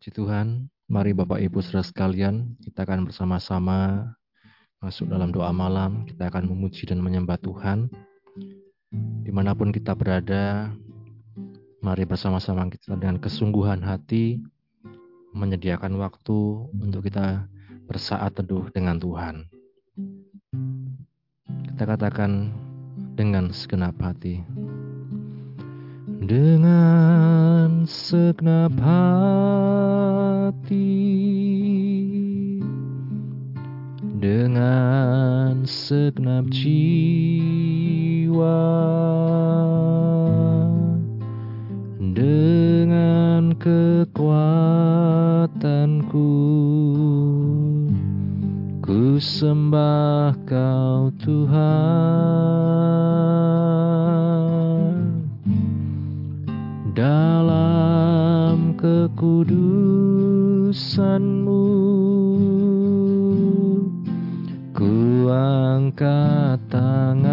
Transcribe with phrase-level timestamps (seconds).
[0.00, 4.08] Puji Tuhan, mari Bapak Ibu saudara sekalian, kita akan bersama-sama
[4.80, 6.08] masuk dalam doa malam.
[6.08, 7.92] Kita akan memuji dan menyembah Tuhan.
[8.96, 10.72] Di mana pun kita berada,
[11.84, 14.40] mari bersama-sama kita dengan kesungguhan hati
[15.36, 17.44] menyediakan waktu untuk kita
[17.84, 19.52] bersaat teduh dengan Tuhan.
[21.68, 22.48] Kita katakan
[23.20, 24.40] dengan segenap hati
[26.30, 29.50] dengan segenap hati
[34.22, 36.78] dengan segenap jiwa
[42.14, 44.38] dengan kekuatanku.
[48.86, 51.90] Ku sembah kau Tuhan
[57.00, 59.32] dalam kekudusanmu.
[64.76, 67.24] Ku angkat tanganku.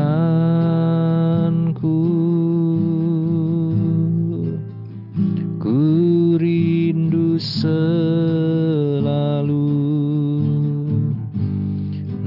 [5.59, 5.79] Ku
[6.39, 7.75] rindu selalu.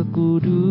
[0.02, 0.61] dalam kekudusanmu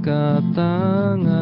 [0.00, 1.39] angkat tanganku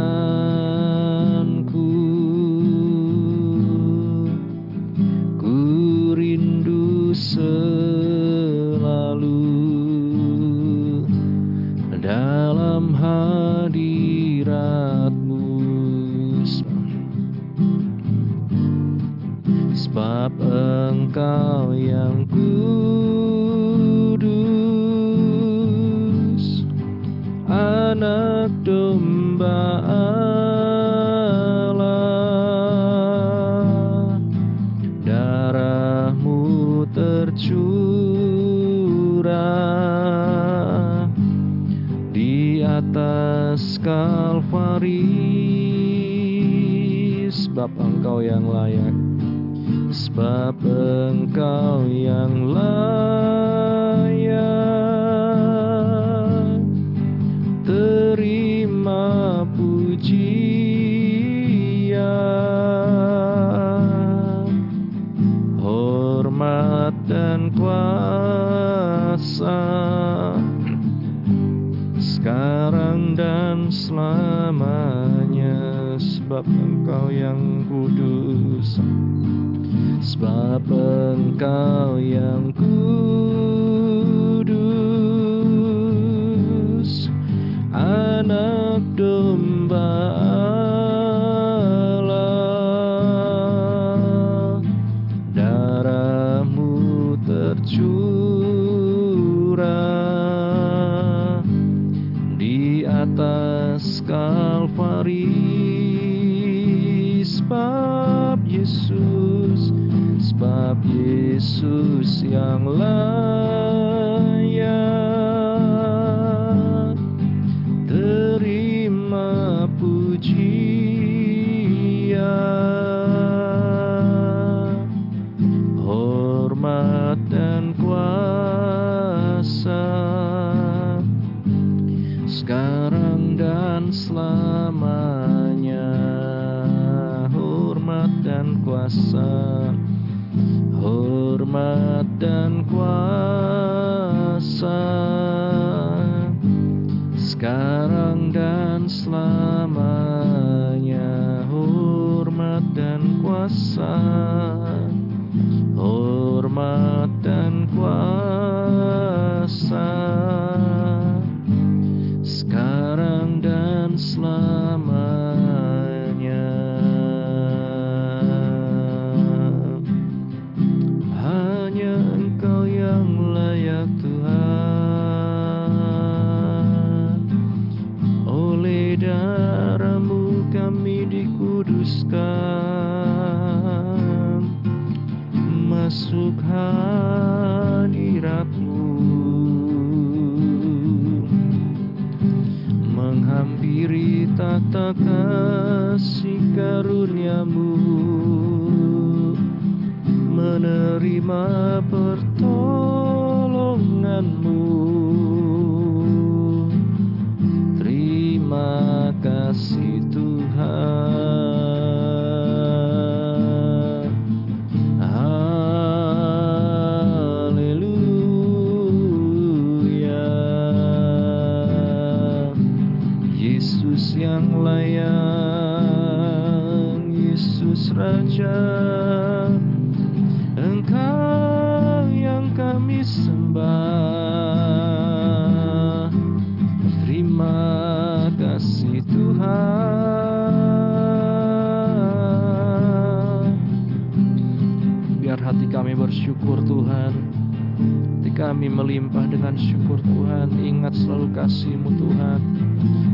[250.88, 252.40] melihat selalu kasihmu Tuhan.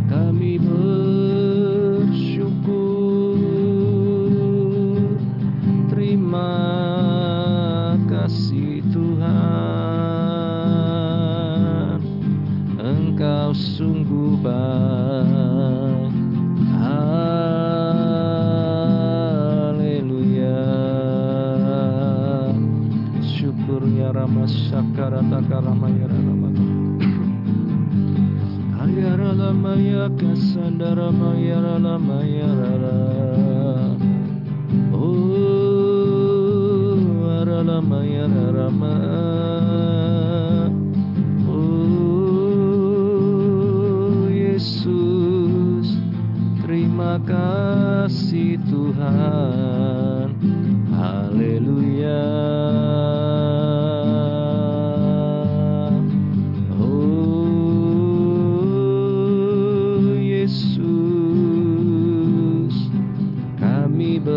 [0.06, 0.94] Kami bersyukur.
[5.90, 6.54] Terima
[8.06, 9.34] kasih Tuhan.
[12.78, 16.14] Engkau sungguh baik.
[16.78, 17.02] Haleluya.
[23.18, 25.42] Syukurnya Rama Syakarata
[30.10, 32.73] Kasandara Mayara Lamayara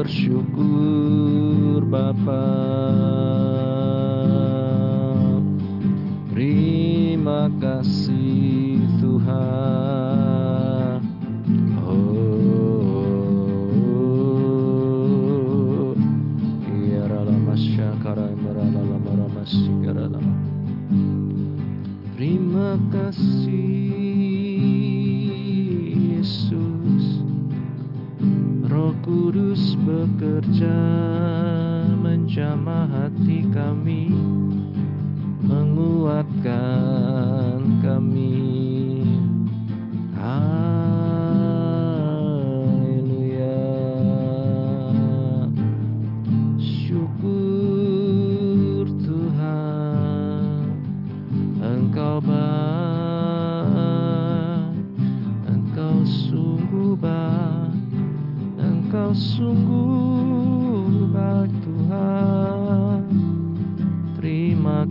[0.07, 2.76] bersyukur Bapak.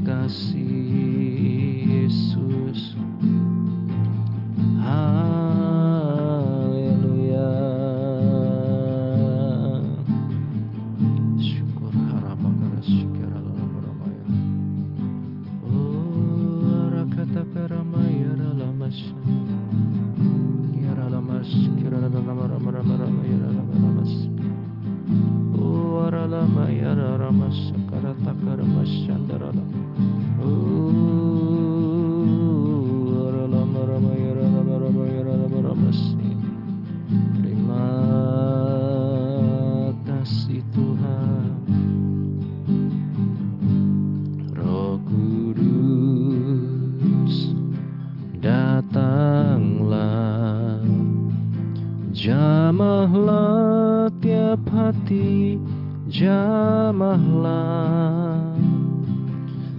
[0.04, 0.95] Terima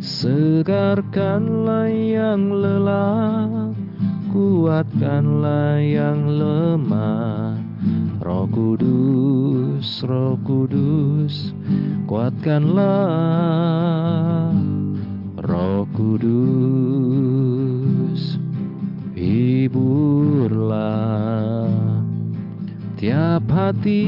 [0.07, 3.75] Segarkanlah yang lelah
[4.31, 7.59] Kuatkanlah yang lemah.
[8.23, 11.51] Roh Kudus, Roh Kudus
[12.07, 12.87] Kuatkanlah.
[15.43, 16.31] Roh Kudus
[19.11, 20.87] Hiburlah.
[22.95, 24.03] Tiap hati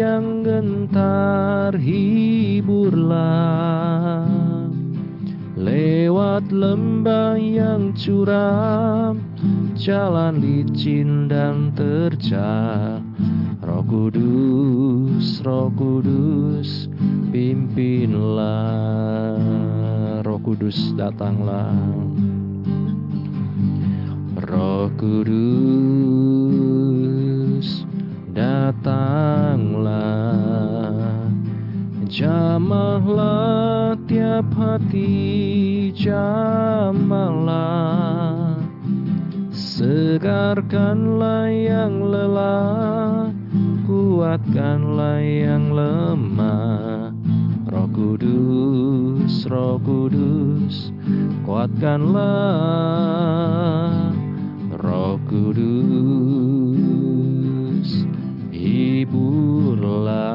[0.00, 3.44] yang gentar hiburlah
[5.74, 9.18] Lewat lembah yang curam
[9.74, 13.02] Jalan licin dan terjal
[13.58, 16.86] Roh Kudus, Roh Kudus
[17.34, 19.34] Pimpinlah.
[20.22, 21.74] Roh Kudus datanglah.
[24.46, 25.42] Roh Kudus
[28.30, 30.53] datanglah
[32.14, 36.94] Jamahlah tiap hati jamahlah
[39.50, 43.34] Segarkanlah yang lelah
[43.82, 47.10] Kuatkanlah yang lemah.
[47.66, 50.94] Roh Kudus, Roh Kudus
[51.42, 52.14] Kuatkanlah.
[54.78, 55.66] Roh Kudus
[58.54, 60.33] Hiburlah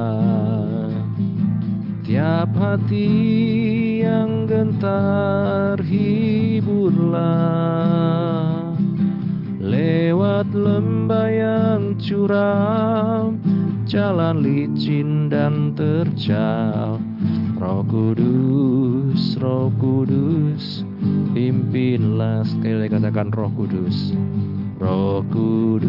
[2.19, 3.07] Tiap hati
[4.03, 7.15] yang gentar hiburlah.
[9.63, 13.39] Lewat lembah yang curam
[13.87, 16.99] Jalan licin dan terjal.
[17.55, 20.83] Roh Kudus, Roh Kudus
[21.31, 24.11] Pimpinlah sekali katakan Roh Kudus.
[24.75, 25.87] Roh Kudus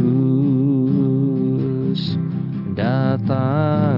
[2.79, 3.91] Datanglah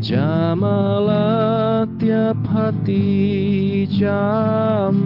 [0.00, 4.96] Jamalah tiap hati Jamalah.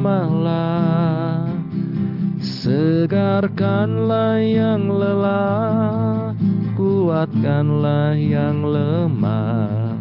[2.39, 6.31] Segarkanlah yang lelah
[6.79, 9.99] Kuatkanlah yang lemah.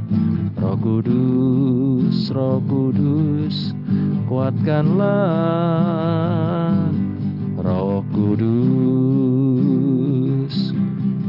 [0.61, 3.73] Roh Kudus, Roh Kudus
[4.29, 5.09] Kuatkanlah.
[7.57, 8.53] Roh Kudus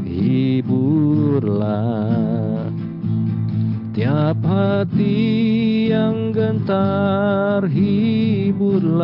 [0.05, 2.05] Hiburlah
[3.95, 8.99] Tiap hati yang gentar hiburlah.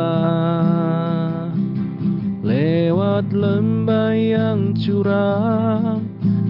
[2.44, 6.04] Lewat lembah yang curam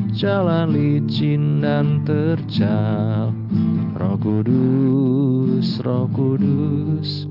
[0.10, 3.30] Jalan licin dan terjal.
[3.94, 7.30] Roh Kudus, Roh Kudus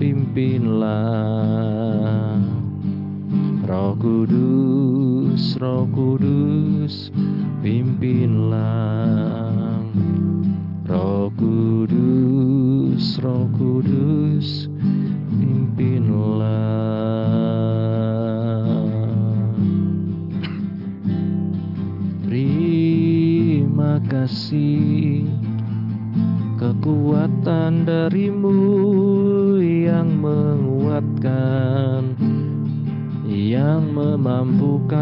[0.00, 0.96] Pimpinlah.
[3.60, 7.12] Roh Kudus, Roh Kudus
[7.60, 8.96] Pimpinlah
[10.96, 14.64] Roh Kudus, Roh Kudus
[15.36, 16.48] Pimpinlah.
[22.24, 25.28] Terima kasih
[26.56, 28.56] Kekuatan darimu
[29.60, 32.16] yang menguatkan
[33.28, 34.96] Yang memampukan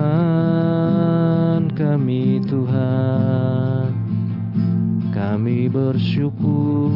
[1.79, 3.74] kami Tuhan
[5.35, 6.95] kami bersyukur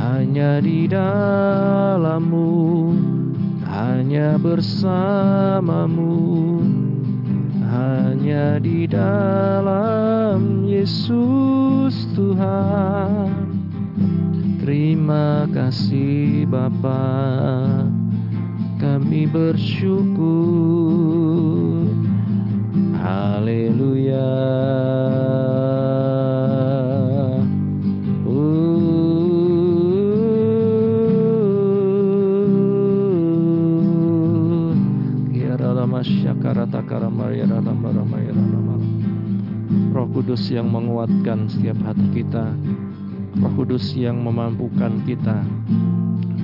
[0.00, 2.56] hanya di dalammu,
[3.68, 6.16] hanya bersamamu,
[7.68, 13.28] hanya di dalam Yesus Tuhan.
[14.56, 17.12] Terima kasih Bapa,
[18.80, 20.32] kami bersyukur.
[22.96, 24.91] Haleluya.
[39.92, 42.56] Roh Kudus yang menguatkan setiap hati kita.
[43.36, 45.44] Roh Kudus yang memampukan kita.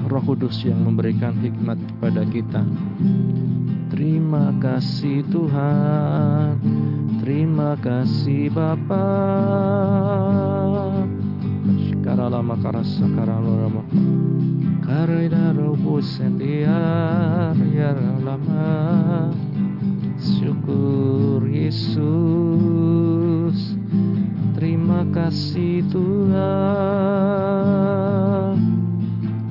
[0.04, 2.61] Roh Kudus yang memberikan hikmat kepada kita.
[3.88, 6.61] Terima kasih Tuhan.
[7.25, 9.08] Terima kasih Bapa.
[11.88, 13.85] Sekarang karasa karang lama
[14.85, 17.92] Karena robo sendiar ya
[20.19, 21.99] Syukur Yesus.
[24.59, 26.43] Terima kasih Tuhan.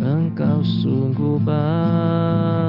[0.03, 2.66] Engkau sungguh baik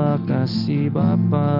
[0.00, 1.52] Terima kasih Bapa.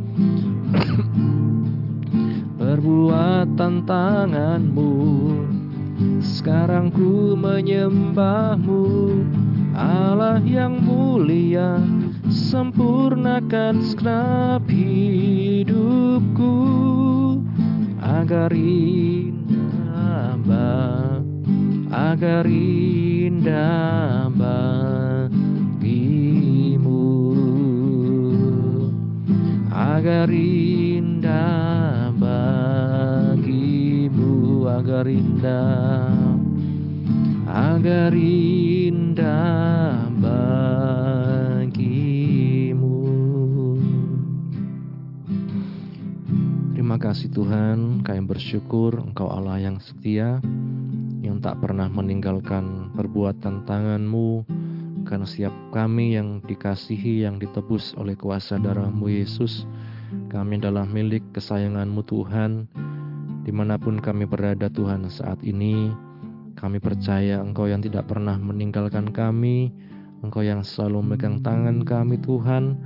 [2.60, 4.92] Perbuatan tanganmu
[6.20, 8.84] Sekarang ku menyembahmu.
[9.72, 11.80] Allah yang mulia
[12.28, 16.69] Sempurnakan segenap hidupku
[18.30, 20.38] Agar indah
[21.90, 25.34] Agar indah bagimu
[29.74, 33.50] Agar indah bagimu
[34.78, 36.38] Agar indah.
[37.50, 40.99] Agar indah bagimu
[47.00, 50.36] kasih Tuhan, kami bersyukur Engkau Allah yang setia,
[51.24, 54.44] yang tak pernah meninggalkan perbuatan tanganmu,
[55.08, 59.64] karena setiap kami yang dikasihi, yang ditebus oleh kuasa darahmu Yesus,
[60.28, 62.68] kami adalah milik kesayanganmu Tuhan,
[63.40, 65.88] Di mana pun kami berada Tuhan saat ini,
[66.60, 69.72] kami percaya Engkau yang tidak pernah meninggalkan kami,
[70.20, 72.76] Engkau yang selalu memegang tangan kami Tuhan,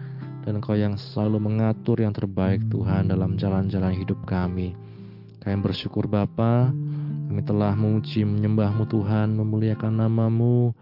[0.44, 4.76] dan Engkau yang selalu mengatur yang terbaik Tuhan dalam jalan-jalan hidup kami.
[5.40, 6.68] Kami bersyukur Bapa,
[7.32, 10.76] kami telah memuji menyembahmu Tuhan, memuliakan namamu,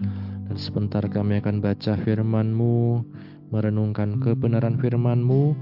[0.51, 3.07] dan sebentar kami akan baca firman-Mu,
[3.55, 5.55] merenungkan kebenaran firman-Mu,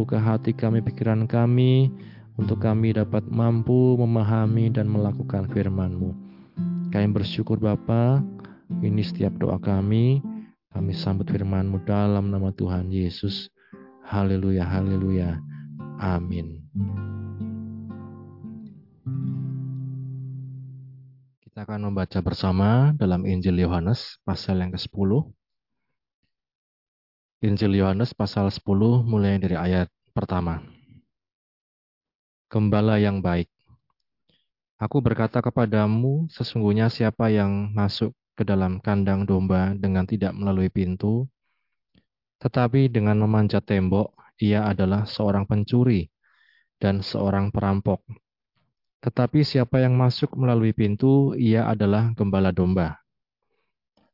[0.00, 1.92] buka hati kami, pikiran kami,
[2.40, 6.16] untuk kami dapat mampu memahami dan melakukan firman-Mu.
[6.88, 8.24] Kami bersyukur Bapa,
[8.80, 10.24] ini setiap doa kami,
[10.72, 13.52] kami sambut firman-Mu dalam nama Tuhan Yesus.
[14.08, 15.36] Haleluya, haleluya.
[16.00, 16.64] Amin.
[21.44, 25.28] Kita akan membaca bersama dalam Injil Yohanes pasal yang ke-10.
[27.44, 28.64] Injil Yohanes pasal 10
[29.04, 30.64] mulai dari ayat pertama.
[32.48, 33.52] Gembala yang baik.
[34.80, 41.28] Aku berkata kepadamu, sesungguhnya siapa yang masuk ke dalam kandang domba dengan tidak melalui pintu,
[42.42, 46.10] tetapi dengan memanjat tembok, ia adalah seorang pencuri
[46.82, 48.02] dan seorang perampok.
[48.98, 52.98] Tetapi siapa yang masuk melalui pintu, ia adalah gembala domba.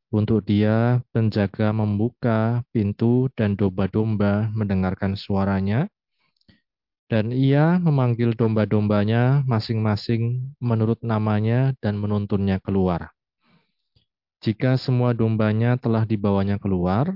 [0.08, 5.88] Untuk dia, penjaga membuka pintu dan domba-domba mendengarkan suaranya,
[7.08, 13.12] dan ia memanggil domba-dombanya masing-masing menurut namanya dan menuntunnya keluar.
[14.38, 17.10] Jika semua dombanya telah dibawanya keluar,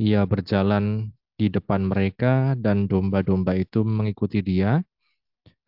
[0.00, 4.80] ia berjalan di depan mereka dan domba-domba itu mengikuti dia,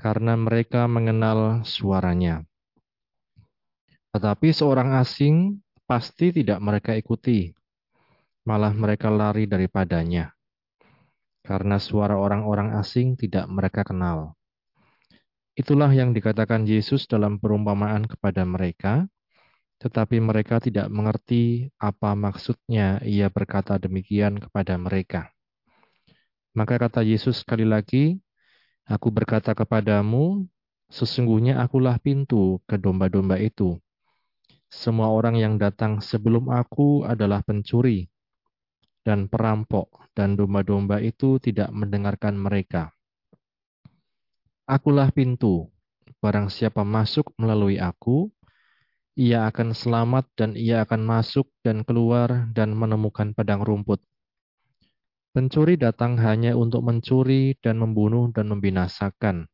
[0.01, 2.49] karena mereka mengenal suaranya.
[4.17, 7.53] Tetapi seorang asing pasti tidak mereka ikuti,
[8.49, 10.33] malah mereka lari daripadanya,
[11.45, 14.33] karena suara orang-orang asing tidak mereka kenal.
[15.55, 19.07] Itulah yang dikatakan Yesus dalam perumpamaan kepada mereka,
[19.83, 25.31] tetapi mereka tidak mengerti apa maksudnya ia berkata demikian kepada mereka.
[26.55, 28.23] Maka kata Yesus sekali lagi,
[28.85, 30.45] Aku berkata kepadamu,
[30.93, 33.81] sesungguhnya akulah pintu ke domba-domba itu.
[34.69, 38.13] Semua orang yang datang sebelum aku adalah pencuri
[39.01, 42.93] dan perampok, dan domba-domba itu tidak mendengarkan mereka.
[44.69, 45.73] Akulah pintu,
[46.21, 48.29] barang siapa masuk melalui aku,
[49.15, 54.03] ia akan selamat dan ia akan masuk dan keluar dan menemukan padang rumput.
[55.35, 59.51] Pencuri datang hanya untuk mencuri dan membunuh dan membinasakan.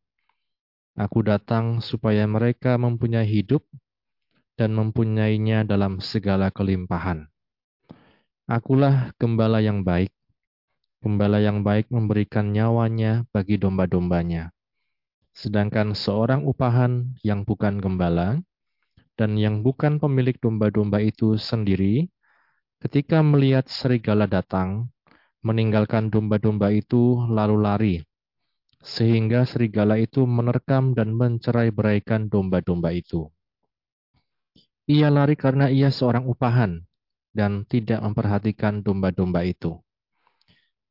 [0.96, 3.64] Aku datang supaya mereka mempunyai hidup
[4.60, 7.28] dan mempunyainya dalam segala kelimpahan.
[8.44, 10.12] Akulah gembala yang baik.
[11.00, 14.52] Gembala yang baik memberikan nyawanya bagi domba-dombanya.
[15.32, 18.44] Sedangkan seorang upahan yang bukan gembala
[19.20, 22.09] dan yang bukan pemilik domba-domba itu sendiri,
[22.80, 24.88] ketika melihat serigala datang,
[25.44, 27.96] meninggalkan domba-domba itu lalu lari,
[28.80, 33.28] sehingga serigala itu menerkam dan mencerai-beraikan domba-domba itu.
[34.88, 36.80] Ia lari karena ia seorang upahan
[37.37, 39.76] dan tidak memperhatikan domba-domba itu.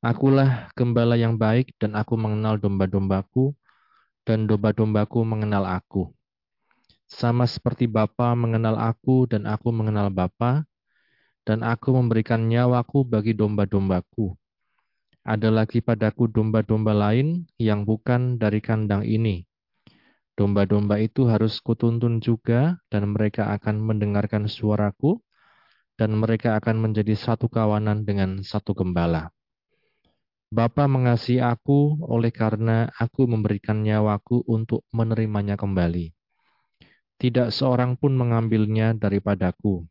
[0.06, 3.58] Akulah gembala yang baik dan aku mengenal domba-dombaku
[4.22, 6.14] dan domba-dombaku mengenal aku.
[7.10, 10.70] Sama seperti Bapa mengenal aku dan aku mengenal Bapa,
[11.42, 14.38] dan aku memberikan nyawaku bagi domba-dombaku.
[15.26, 19.42] Ada lagi padaku domba-domba lain yang bukan dari kandang ini.
[20.38, 25.18] Domba-domba itu harus kutuntun juga, dan mereka akan mendengarkan suaraku,
[25.98, 29.34] dan mereka akan menjadi satu kawanan dengan satu gembala.
[30.54, 36.19] Bapa mengasihi aku oleh karena aku memberikan nyawaku untuk menerimanya kembali.
[37.20, 39.84] Tidak seorang pun mengambilnya daripadaku,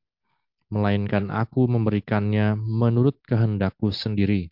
[0.73, 4.49] melainkan aku memberikannya menurut kehendakku sendiri.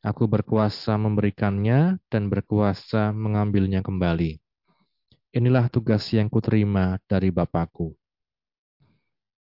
[0.00, 4.40] Aku berkuasa memberikannya dan berkuasa mengambilnya kembali.
[5.36, 7.92] Inilah tugas yang kuterima dari Bapakku.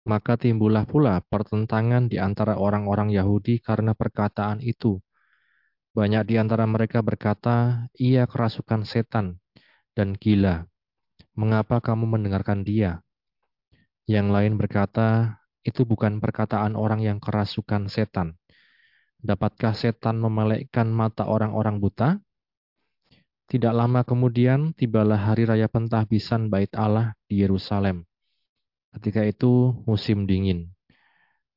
[0.06, 5.02] Maka timbullah pula pertentangan di antara orang-orang Yahudi karena perkataan itu.
[5.90, 9.42] Banyak di antara mereka berkata, ia kerasukan setan
[9.98, 10.70] dan gila.
[11.34, 13.02] Mengapa kamu mendengarkan dia?
[14.06, 18.38] Yang lain berkata, itu bukan perkataan orang yang kerasukan setan.
[19.18, 22.22] Dapatkah setan memelekkan mata orang-orang buta?
[23.50, 28.06] Tidak lama kemudian tibalah hari raya pentahbisan bait Allah di Yerusalem.
[28.94, 30.70] Ketika itu musim dingin.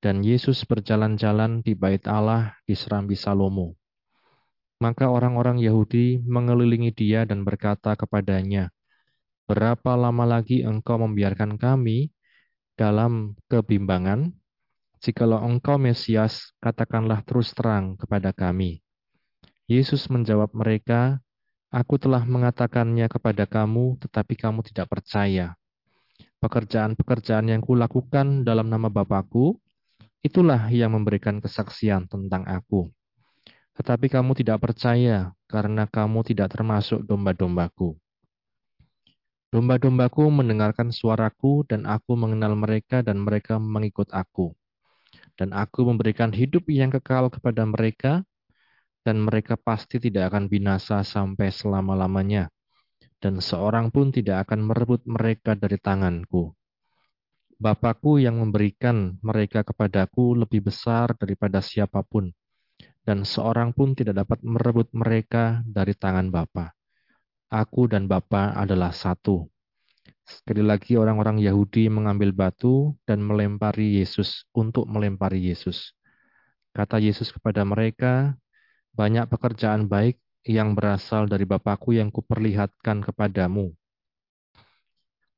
[0.02, 3.78] Dan Yesus berjalan-jalan di bait Allah di Serambi Salomo.
[4.82, 8.74] Maka orang-orang Yahudi mengelilingi dia dan berkata kepadanya,
[9.47, 12.12] berapa lama lagi engkau membiarkan kami
[12.75, 14.36] dalam kebimbangan?
[14.99, 18.83] Jikalau engkau Mesias, katakanlah terus terang kepada kami.
[19.71, 21.23] Yesus menjawab mereka,
[21.67, 25.60] Aku telah mengatakannya kepada kamu, tetapi kamu tidak percaya.
[26.39, 29.60] Pekerjaan-pekerjaan yang kulakukan dalam nama Bapakku,
[30.23, 32.88] itulah yang memberikan kesaksian tentang aku.
[33.75, 37.99] Tetapi kamu tidak percaya, karena kamu tidak termasuk domba-dombaku.
[39.51, 44.55] Domba-dombaku mendengarkan suaraku, dan aku mengenal mereka, dan mereka mengikut aku
[45.38, 48.25] dan aku memberikan hidup yang kekal kepada mereka,
[49.05, 52.49] dan mereka pasti tidak akan binasa sampai selama-lamanya,
[53.21, 56.51] dan seorang pun tidak akan merebut mereka dari tanganku.
[57.57, 62.29] Bapakku yang memberikan mereka kepadaku lebih besar daripada siapa pun,
[63.05, 66.77] dan seorang pun tidak dapat merebut mereka dari tangan Bapa.
[67.47, 69.47] Aku dan Bapa adalah satu.
[70.27, 75.95] Sekali lagi orang-orang Yahudi mengambil batu dan melempari Yesus untuk melempari Yesus.
[76.75, 78.36] Kata Yesus kepada mereka,
[78.91, 83.71] banyak pekerjaan baik yang berasal dari Bapakku yang kuperlihatkan kepadamu.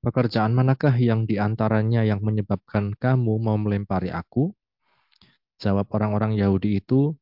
[0.01, 4.49] Pekerjaan manakah yang di antaranya yang menyebabkan kamu mau melempari aku?
[5.61, 7.13] Jawab orang-orang Yahudi itu,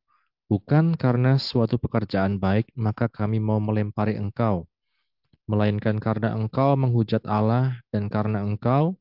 [0.48, 4.64] bukan karena suatu pekerjaan baik maka kami mau melempari engkau,
[5.48, 9.00] melainkan karena engkau menghujat Allah dan karena engkau,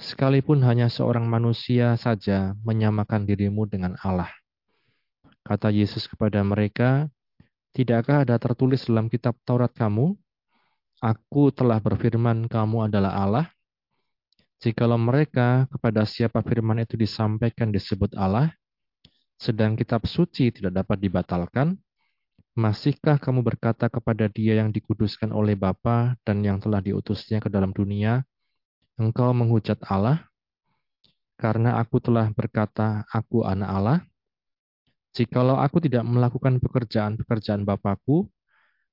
[0.00, 4.32] sekalipun hanya seorang manusia saja, menyamakan dirimu dengan Allah.
[5.44, 7.06] Kata Yesus kepada mereka,
[7.74, 10.14] Tidakkah ada tertulis dalam kitab Taurat kamu,
[11.04, 13.46] Aku telah berfirman kamu adalah Allah?
[14.64, 18.56] Jikalau mereka kepada siapa firman itu disampaikan disebut Allah,
[19.36, 21.76] sedang kitab suci tidak dapat dibatalkan,
[22.54, 27.74] Masihkah kamu berkata kepada dia yang dikuduskan oleh Bapa dan yang telah diutusnya ke dalam
[27.74, 28.22] dunia,
[28.94, 30.22] engkau menghujat Allah?
[31.34, 33.98] Karena aku telah berkata, aku anak Allah.
[35.18, 38.30] Jikalau aku tidak melakukan pekerjaan-pekerjaan Bapakku,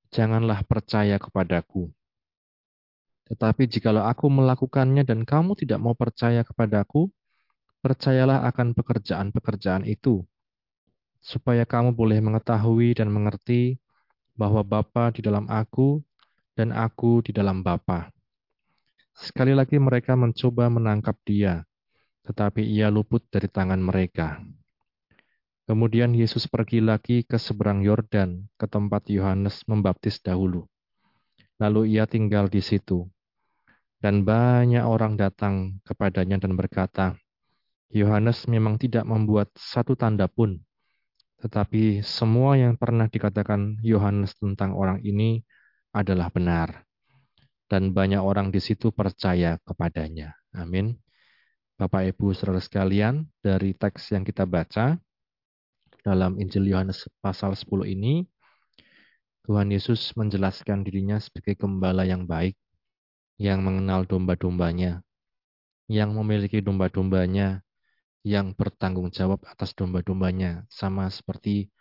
[0.10, 1.94] janganlah percaya kepadaku.
[3.30, 7.14] Tetapi jikalau aku melakukannya dan kamu tidak mau percaya kepadaku,
[7.86, 10.26] percayalah akan pekerjaan-pekerjaan itu,
[11.22, 13.78] supaya kamu boleh mengetahui dan mengerti
[14.34, 16.02] bahwa Bapa di dalam aku
[16.58, 18.10] dan aku di dalam Bapa.
[19.14, 21.62] Sekali lagi mereka mencoba menangkap dia,
[22.26, 24.42] tetapi ia luput dari tangan mereka.
[25.70, 30.66] Kemudian Yesus pergi lagi ke seberang Yordan, ke tempat Yohanes membaptis dahulu.
[31.62, 33.06] Lalu ia tinggal di situ.
[34.02, 37.14] Dan banyak orang datang kepadanya dan berkata,
[37.94, 40.58] Yohanes memang tidak membuat satu tanda pun,
[41.42, 45.42] tetapi semua yang pernah dikatakan Yohanes tentang orang ini
[45.90, 46.86] adalah benar.
[47.66, 50.38] Dan banyak orang di situ percaya kepadanya.
[50.54, 51.02] Amin.
[51.82, 55.02] Bapak Ibu saudara sekalian, dari teks yang kita baca
[56.06, 58.22] dalam Injil Yohanes pasal 10 ini,
[59.42, 62.54] Tuhan Yesus menjelaskan dirinya sebagai gembala yang baik,
[63.42, 65.02] yang mengenal domba-dombanya,
[65.90, 67.66] yang memiliki domba-dombanya
[68.22, 71.74] yang bertanggung jawab atas domba-dombanya, sama seperti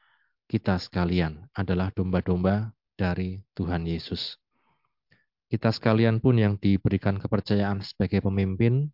[0.48, 4.40] kita sekalian adalah domba-domba dari Tuhan Yesus.
[5.50, 8.88] Kita sekalian pun yang diberikan kepercayaan sebagai pemimpin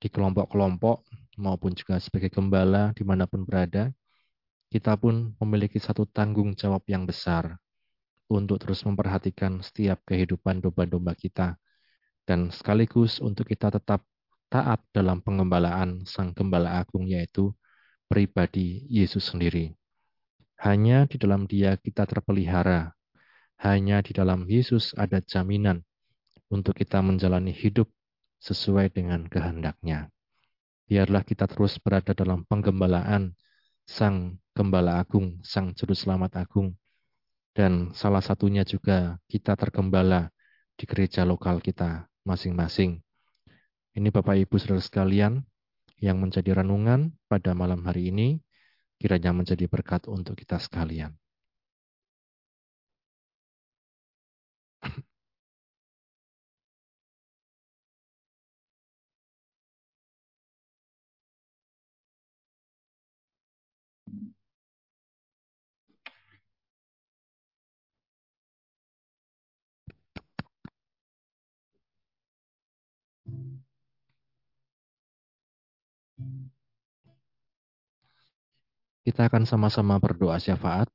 [0.00, 1.04] di kelompok-kelompok
[1.36, 3.92] maupun juga sebagai gembala di mana pun berada,
[4.72, 7.58] kita pun memiliki satu tanggung jawab yang besar
[8.30, 11.58] untuk terus memperhatikan setiap kehidupan domba-domba kita
[12.24, 14.06] dan sekaligus untuk kita tetap
[14.50, 17.54] taat dalam pengembalaan Sang Gembala Agung yaitu
[18.10, 19.78] pribadi Yesus sendiri.
[20.58, 22.92] Hanya di dalam Dia kita terpelihara.
[23.62, 25.86] Hanya di dalam Yesus ada jaminan
[26.50, 27.86] untuk kita menjalani hidup
[28.42, 30.10] sesuai dengan kehendaknya.
[30.90, 33.38] Biarlah kita terus berada dalam penggembalaan
[33.86, 36.74] Sang Gembala Agung, Sang Juru Selamat Agung.
[37.54, 40.34] Dan salah satunya juga kita tergembala
[40.74, 42.98] di gereja lokal kita masing-masing
[44.00, 45.44] ini Bapak Ibu Saudara sekalian
[46.00, 48.40] yang menjadi renungan pada malam hari ini
[48.96, 51.12] kiranya menjadi berkat untuk kita sekalian.
[79.10, 80.86] Kita akan sama-sama berdoa syafaat.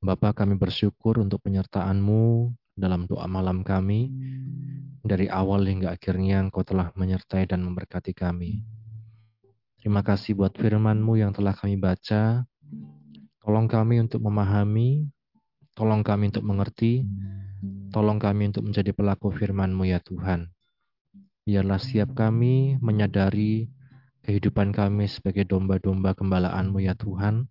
[0.00, 4.08] Bapa kami bersyukur untuk penyertaan-Mu dalam doa malam kami.
[5.04, 8.64] Dari awal hingga akhirnya Engkau telah menyertai dan memberkati kami.
[9.84, 12.48] Terima kasih buat firman-Mu yang telah kami baca.
[13.44, 15.12] Tolong kami untuk memahami,
[15.76, 17.04] tolong kami untuk mengerti,
[17.92, 20.48] tolong kami untuk menjadi pelaku firman-Mu ya Tuhan.
[21.44, 23.68] Biarlah siap kami menyadari
[24.22, 27.50] kehidupan kami sebagai domba-domba gembalaan-Mu ya Tuhan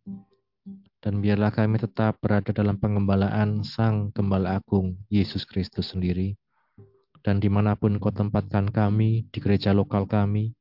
[1.01, 6.38] dan biarlah kami tetap berada dalam pengembalaan Sang Gembala Agung, Yesus Kristus sendiri.
[7.25, 10.53] Dan di mana pun kau tempatkan kami, di gereja lokal kami,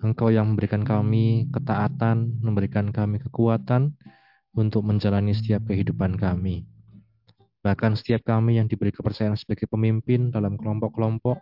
[0.00, 3.96] Engkau yang memberikan kami ketaatan, memberikan kami kekuatan
[4.52, 6.68] untuk menjalani setiap kehidupan kami.
[7.64, 11.40] Bahkan setiap kami yang diberi kepercayaan sebagai pemimpin dalam kelompok-kelompok,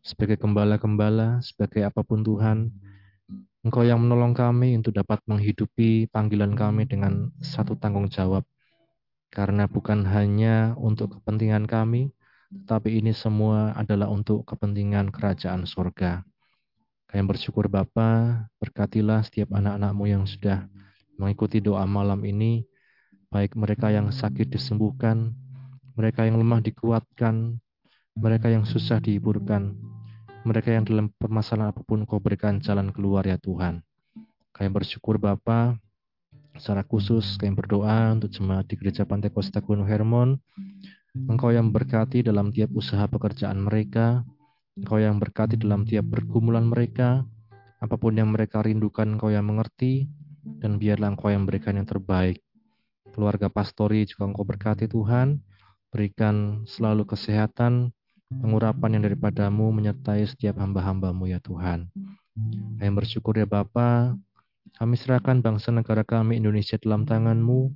[0.00, 2.72] sebagai gembala-gembala, sebagai apa pun Tuhan,
[3.64, 8.44] Engkau yang menolong kami untuk dapat menghidupi panggilan kami dengan satu tanggung jawab.
[9.32, 12.12] Karena bukan hanya untuk kepentingan kami,
[12.52, 16.28] tetapi ini semua adalah untuk kepentingan kerajaan sorga.
[17.08, 20.68] Kami bersyukur Bapa, berkatilah setiap anak-anakmu yang sudah
[21.16, 22.68] mengikuti doa malam ini,
[23.32, 25.32] baik mereka yang sakit disembuhkan,
[25.96, 27.56] mereka yang lemah dikuatkan,
[28.12, 29.72] mereka yang susah dihiburkan,
[30.44, 33.80] mereka yang dalam permasalahan apa pun kau berikan jalan keluar ya Tuhan.
[34.52, 35.80] Kami bersyukur Bapa,
[36.54, 40.38] secara khusus kami berdoa untuk jemaat di Gereja Pantai Costa Gunung Hermon.
[41.14, 44.22] Engkau yang berkati dalam tiap usaha pekerjaan mereka,
[44.76, 47.24] Engkau yang berkati dalam tiap pergumulan mereka,
[47.80, 50.10] apa pun yang mereka rindukan Engkau yang mengerti,
[50.60, 52.42] dan biarlah Engkau yang memberikan yang terbaik.
[53.14, 55.40] Keluarga pastori juga Engkau berkati Tuhan,
[55.94, 57.94] berikan selalu kesehatan,
[58.30, 61.88] pengurapan yang daripadamu menyertai setiap hamba-hambamu ya Tuhan.
[62.80, 64.18] Kami bersyukur ya Bapa,
[64.74, 67.70] kami serahkan bangsa negara kami Indonesia dalam tanganmu,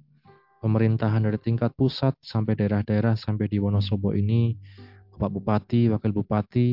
[0.58, 4.58] pemerintahan dari tingkat pusat sampai daerah-daerah sampai di Wonosobo ini,
[5.14, 6.68] Bapak Bupati, Wakil Bupati,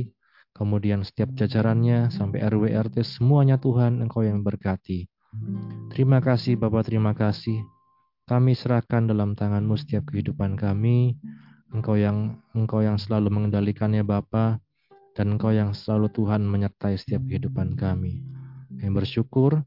[0.55, 5.05] kemudian setiap jajarannya sampai RW RT semuanya Tuhan Engkau yang berkati.
[5.93, 7.61] Terima kasih Bapak, terima kasih.
[8.25, 11.13] Kami serahkan dalam tanganmu setiap kehidupan kami.
[11.73, 14.61] Engkau yang Engkau yang selalu mengendalikannya Bapa
[15.15, 18.21] dan Engkau yang selalu Tuhan menyertai setiap kehidupan kami.
[18.75, 19.63] Kami bersyukur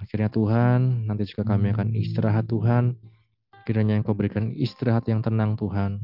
[0.00, 2.96] akhirnya Tuhan nanti juga kami akan istirahat Tuhan.
[3.66, 6.02] Kiranya Engkau berikan istirahat yang tenang Tuhan.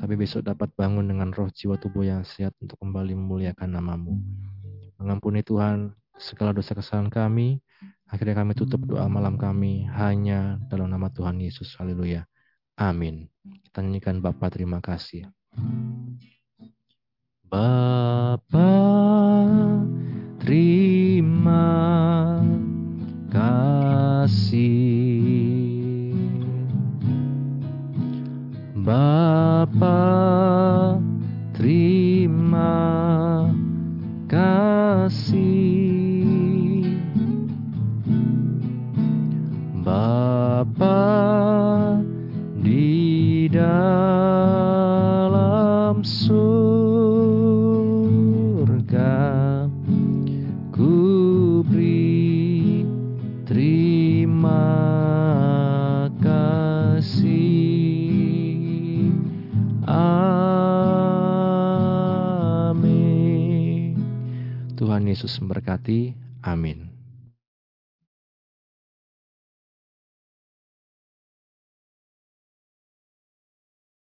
[0.00, 4.16] Kami besok dapat bangun dengan roh jiwa tubuh yang sehat untuk kembali memuliakan namamu.
[4.96, 7.60] Mengampuni Tuhan segala dosa kesalahan kami.
[8.08, 11.76] Akhirnya kami tutup doa malam kami hanya dalam nama Tuhan Yesus.
[11.76, 12.24] Haleluya.
[12.80, 13.28] Amin.
[13.44, 15.28] Kita nyanyikan Bapa terima kasih.
[17.44, 18.72] Bapa
[20.40, 21.68] terima
[23.28, 24.80] kasih.
[28.80, 30.00] Bapa
[31.52, 32.80] terima
[34.24, 35.52] kasih.
[39.84, 41.49] Bapa
[65.20, 66.16] Yesus memberkati.
[66.40, 66.89] Amin